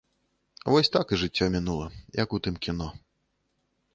[0.75, 1.87] Вось так і жыццё мінула,
[2.23, 2.87] як у тым кіно.